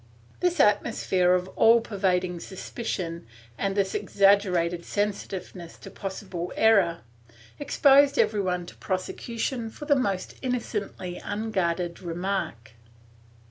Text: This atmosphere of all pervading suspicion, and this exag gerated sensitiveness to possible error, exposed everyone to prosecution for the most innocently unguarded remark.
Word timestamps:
This 0.39 0.59
atmosphere 0.59 1.35
of 1.35 1.47
all 1.49 1.79
pervading 1.79 2.39
suspicion, 2.39 3.27
and 3.55 3.77
this 3.77 3.93
exag 3.93 4.39
gerated 4.41 4.83
sensitiveness 4.83 5.77
to 5.77 5.91
possible 5.91 6.51
error, 6.55 7.01
exposed 7.59 8.17
everyone 8.17 8.65
to 8.65 8.75
prosecution 8.77 9.69
for 9.69 9.85
the 9.85 9.95
most 9.95 10.33
innocently 10.41 11.17
unguarded 11.23 12.01
remark. 12.01 12.71